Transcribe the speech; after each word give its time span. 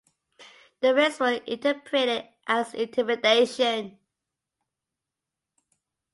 The 0.79 0.95
raids 0.95 1.19
were 1.19 1.41
interpreted 1.45 2.27
as 2.47 2.73
intimidation. 2.73 3.99